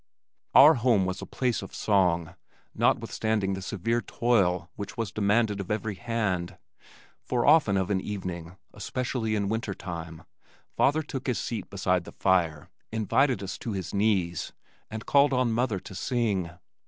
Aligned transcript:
Our 0.55 0.73
home 0.73 1.05
was 1.05 1.21
a 1.21 1.27
place 1.27 1.61
of 1.61 1.75
song, 1.75 2.33
notwithstanding 2.73 3.53
the 3.53 3.61
severe 3.61 4.01
toil 4.01 4.67
which 4.75 4.97
was 4.97 5.11
demanded 5.11 5.59
of 5.59 5.69
every 5.69 5.93
hand, 5.93 6.57
for 7.21 7.45
often 7.45 7.77
of 7.77 7.91
an 7.91 8.01
evening, 8.01 8.57
especially 8.73 9.35
in 9.35 9.47
winter 9.47 9.75
time, 9.75 10.23
father 10.75 11.03
took 11.03 11.27
his 11.27 11.37
seat 11.37 11.69
beside 11.69 12.05
the 12.05 12.11
fire, 12.11 12.71
invited 12.91 13.43
us 13.43 13.59
to 13.59 13.73
his 13.73 13.93
knees, 13.93 14.53
and 14.89 15.05
called 15.05 15.33
on 15.33 15.51
mother 15.51 15.79
to 15.81 15.93
sing. 15.93 16.49